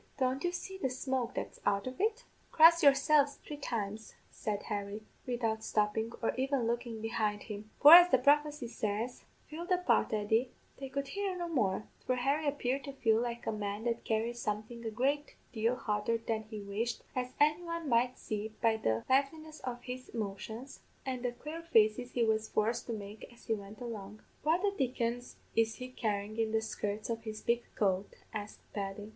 Don't 0.17 0.43
you 0.43 0.51
see 0.51 0.79
the 0.79 0.89
smoke 0.89 1.35
that's 1.35 1.59
out 1.63 1.85
of 1.85 2.01
it?' 2.01 2.23
"'Cross 2.51 2.81
yourselves 2.81 3.35
three 3.45 3.55
times,' 3.55 4.15
said 4.31 4.63
Harry, 4.63 5.03
widout 5.27 5.63
stoppin', 5.63 6.11
or 6.23 6.33
even 6.37 6.65
lookin' 6.65 7.01
behind 7.01 7.43
him, 7.43 7.69
'for, 7.79 7.93
as 7.93 8.09
the 8.09 8.17
prophecy 8.17 8.67
says 8.67 9.25
Fill 9.47 9.67
the 9.67 9.77
pot, 9.77 10.11
Eddy' 10.11 10.49
They 10.79 10.89
could 10.89 11.09
hear 11.09 11.37
no 11.37 11.47
more, 11.47 11.83
for 12.03 12.15
Harry 12.15 12.47
appeared 12.47 12.83
to 12.85 12.93
feel 12.93 13.21
like 13.21 13.45
a 13.45 13.51
man 13.51 13.83
that 13.83 14.03
carried 14.03 14.37
something 14.37 14.83
a 14.83 14.89
great 14.89 15.35
deal 15.53 15.75
hotter 15.75 16.17
than 16.17 16.45
he 16.49 16.61
wished, 16.61 17.03
as 17.15 17.33
anyone 17.39 17.87
might 17.87 18.17
see 18.17 18.53
by 18.59 18.77
the 18.77 19.03
liveliness 19.07 19.59
of 19.59 19.83
his 19.83 20.11
motions, 20.15 20.79
and 21.05 21.21
the 21.23 21.31
quare 21.31 21.61
faces 21.61 22.13
he 22.13 22.23
was 22.23 22.49
forced 22.49 22.87
to 22.87 22.91
make 22.93 23.31
as 23.31 23.45
he 23.45 23.53
went 23.53 23.79
along. 23.79 24.23
"'What 24.41 24.63
the 24.63 24.73
dickens 24.75 25.35
is 25.55 25.75
he 25.75 25.89
carryin' 25.91 26.37
in 26.39 26.53
the 26.53 26.61
skirts 26.63 27.11
of 27.11 27.21
his 27.21 27.43
big 27.43 27.61
coat?' 27.75 28.15
asked 28.33 28.61
Paddy. 28.73 29.09